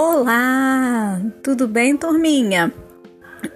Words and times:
Olá, 0.00 1.20
tudo 1.42 1.66
bem, 1.66 1.96
turminha? 1.96 2.72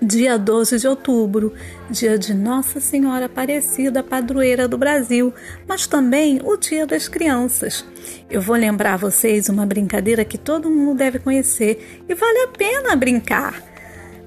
Dia 0.03 0.37
12 0.37 0.81
de 0.81 0.89
outubro, 0.89 1.53
dia 1.89 2.19
de 2.19 2.35
Nossa 2.35 2.81
Senhora 2.81 3.27
Aparecida, 3.27 4.03
padroeira 4.03 4.67
do 4.67 4.77
Brasil, 4.77 5.33
mas 5.69 5.87
também 5.87 6.41
o 6.43 6.57
Dia 6.57 6.85
das 6.85 7.07
Crianças. 7.07 7.87
Eu 8.29 8.41
vou 8.41 8.57
lembrar 8.57 8.99
vocês 8.99 9.49
uma 9.49 9.65
brincadeira 9.65 10.25
que 10.25 10.37
todo 10.37 10.69
mundo 10.69 10.99
deve 10.99 11.21
conhecer 11.21 12.03
e 12.09 12.13
vale 12.13 12.39
a 12.41 12.49
pena 12.49 12.97
brincar. 12.97 13.63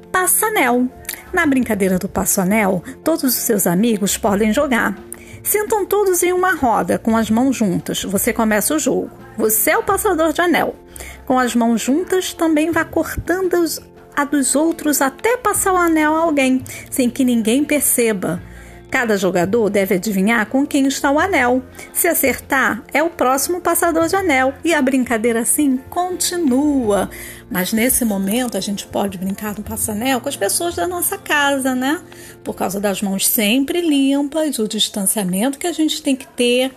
Passanel. 0.10 0.88
Na 1.34 1.46
brincadeira 1.46 2.00
do 2.00 2.08
Passanel, 2.08 2.82
todos 3.04 3.26
os 3.26 3.34
seus 3.34 3.68
amigos 3.68 4.18
podem 4.18 4.54
jogar. 4.54 4.98
Sentam 5.44 5.86
todos 5.86 6.24
em 6.24 6.32
uma 6.32 6.56
roda, 6.56 6.98
com 6.98 7.18
as 7.18 7.30
mãos 7.30 7.58
juntas. 7.58 8.06
Você 8.06 8.32
começa 8.32 8.74
o 8.74 8.80
jogo. 8.80 9.12
Você 9.38 9.72
é 9.72 9.78
o 9.78 9.84
passador 9.84 10.32
de 10.32 10.40
anel. 10.40 10.76
Com 11.26 11.40
as 11.40 11.56
mãos 11.56 11.82
juntas, 11.82 12.34
também 12.34 12.72
vá 12.72 12.86
cortando 12.86 13.56
a 14.16 14.24
dos 14.24 14.56
outros 14.56 15.02
até 15.02 15.38
passar 15.38 15.74
o 15.74 15.78
anel 15.78 16.16
a 16.16 16.20
alguém, 16.20 16.64
sem 16.90 17.10
que 17.10 17.26
ninguém 17.26 17.64
perceba. 17.64 18.42
Cada 18.90 19.18
jogador 19.18 19.70
deve 19.70 19.96
adivinhar 19.96 20.46
com 20.46 20.66
quem 20.66 20.88
está 20.88 21.12
o 21.12 21.20
anel. 21.20 21.62
Se 21.92 22.08
acertar, 22.08 22.82
é 22.94 23.04
o 23.04 23.10
próximo 23.10 23.60
passador 23.60 24.08
de 24.08 24.16
anel 24.16 24.54
e 24.64 24.74
a 24.74 24.82
brincadeira 24.82 25.42
assim 25.42 25.78
continua. 25.90 27.10
Mas 27.52 27.74
nesse 27.74 28.06
momento 28.06 28.56
a 28.56 28.62
gente 28.62 28.88
pode 28.88 29.18
brincar 29.18 29.54
no 29.58 29.64
passanel 29.64 30.22
com 30.22 30.30
as 30.30 30.38
pessoas 30.38 30.76
da 30.76 30.88
nossa 30.88 31.18
casa, 31.18 31.76
né? 31.76 32.00
Por 32.42 32.56
causa 32.56 32.80
das 32.80 33.02
mãos 33.02 33.28
sempre 33.28 33.82
limpas, 33.82 34.60
o 34.60 34.68
distanciamento 34.68 35.60
que 35.60 35.68
a 35.68 35.74
gente 35.74 36.02
tem 36.02 36.16
que 36.16 36.28
ter 36.28 36.72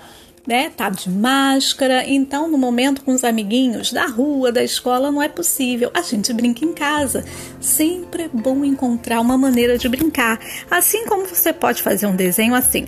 né? 0.49 0.73
Tá 0.75 0.89
de 0.89 1.11
máscara. 1.11 2.09
Então, 2.09 2.49
no 2.49 2.57
momento 2.57 3.03
com 3.05 3.13
os 3.13 3.23
amiguinhos 3.23 3.93
da 3.93 4.07
rua, 4.07 4.51
da 4.51 4.65
escola, 4.65 5.13
não 5.13 5.23
é 5.23 5.29
possível. 5.29 5.91
A 5.93 6.01
gente 6.01 6.33
brinca 6.33 6.65
em 6.65 6.73
casa. 6.73 7.23
Sempre 7.61 8.23
é 8.23 8.29
bom 8.33 8.65
encontrar 8.65 9.21
uma 9.21 9.37
maneira 9.37 9.77
de 9.77 9.87
brincar. 9.91 10.41
Assim 10.71 11.05
como 11.05 11.27
você 11.27 11.53
pode 11.53 11.83
fazer 11.83 12.07
um 12.07 12.17
desenho 12.17 12.55
assim. 12.55 12.87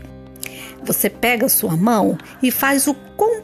Você 0.82 1.10
pega 1.10 1.44
a 1.44 1.50
sua 1.50 1.76
mão 1.76 2.16
e 2.42 2.50
faz 2.50 2.86
o 2.86 2.94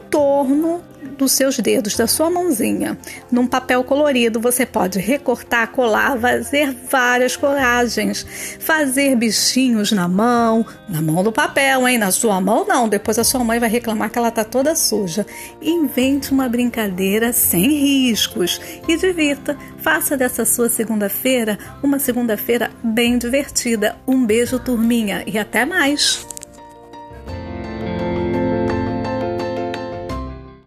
contorno 0.07 0.81
dos 1.17 1.31
seus 1.31 1.57
dedos, 1.59 1.95
da 1.95 2.07
sua 2.07 2.29
mãozinha. 2.29 2.97
Num 3.31 3.47
papel 3.47 3.83
colorido, 3.83 4.39
você 4.39 4.65
pode 4.65 4.99
recortar, 4.99 5.71
colar, 5.71 6.17
fazer 6.19 6.75
várias 6.89 7.35
colagens, 7.35 8.25
fazer 8.59 9.15
bichinhos 9.15 9.91
na 9.91 10.07
mão, 10.07 10.65
na 10.87 11.01
mão 11.01 11.23
do 11.23 11.31
papel, 11.31 11.87
hein? 11.87 11.97
Na 11.97 12.11
sua 12.11 12.39
mão, 12.39 12.65
não. 12.67 12.87
Depois 12.87 13.17
a 13.17 13.23
sua 13.23 13.43
mãe 13.43 13.59
vai 13.59 13.69
reclamar 13.69 14.09
que 14.09 14.17
ela 14.17 14.31
tá 14.31 14.43
toda 14.43 14.75
suja. 14.75 15.25
Invente 15.61 16.31
uma 16.31 16.49
brincadeira 16.49 17.33
sem 17.33 17.67
riscos 17.69 18.59
e 18.87 18.97
divirta. 18.97 19.57
Faça 19.79 20.15
dessa 20.15 20.45
sua 20.45 20.69
segunda-feira 20.69 21.57
uma 21.81 21.99
segunda-feira 21.99 22.71
bem 22.83 23.17
divertida. 23.17 23.95
Um 24.07 24.25
beijo, 24.25 24.59
turminha, 24.59 25.23
e 25.25 25.37
até 25.37 25.65
mais! 25.65 26.36